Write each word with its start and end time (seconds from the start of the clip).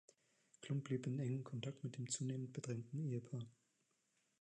Klumpp 0.61 0.85
blieb 0.85 1.05
in 1.05 1.19
engem 1.19 1.43
Kontakt 1.43 1.83
mit 1.83 1.95
dem 1.95 2.09
zunehmend 2.09 2.51
bedrängten 2.53 2.99
Ehepaar. 3.01 3.45